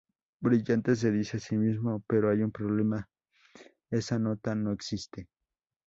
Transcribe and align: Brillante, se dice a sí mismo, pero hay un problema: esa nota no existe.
Brillante, 0.39 0.95
se 0.95 1.11
dice 1.11 1.37
a 1.37 1.39
sí 1.39 1.55
mismo, 1.55 2.03
pero 2.07 2.31
hay 2.31 2.41
un 2.41 2.49
problema: 2.49 3.07
esa 3.91 4.17
nota 4.17 4.55
no 4.55 4.71
existe. 4.71 5.29